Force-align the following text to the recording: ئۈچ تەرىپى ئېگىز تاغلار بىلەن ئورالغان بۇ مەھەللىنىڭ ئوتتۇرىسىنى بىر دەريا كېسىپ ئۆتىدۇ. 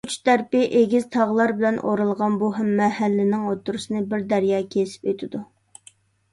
ئۈچ 0.09 0.13
تەرىپى 0.27 0.61
ئېگىز 0.79 1.03
تاغلار 1.15 1.53
بىلەن 1.59 1.77
ئورالغان 1.91 2.39
بۇ 2.45 2.51
مەھەللىنىڭ 2.81 3.47
ئوتتۇرىسىنى 3.53 4.05
بىر 4.15 4.27
دەريا 4.35 4.67
كېسىپ 4.75 5.11
ئۆتىدۇ. 5.15 5.47